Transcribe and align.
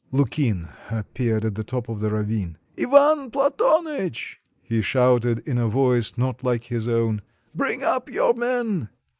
Lukin 0.11 0.67
appeared 0.89 1.45
at 1.45 1.53
the 1.53 1.63
top 1.63 1.87
of 1.87 1.99
the 1.99 2.09
ravine. 2.09 2.57
"Ivan 2.75 3.29
Platonych!" 3.29 4.37
he 4.63 4.81
shouted 4.81 5.47
in 5.47 5.59
a 5.59 5.67
voice 5.67 6.13
not 6.17 6.43
like 6.43 6.63
his 6.63 6.87
own; 6.87 7.21
"bring 7.53 7.83
up 7.83 8.09
your 8.09 8.33
men." 8.33 8.89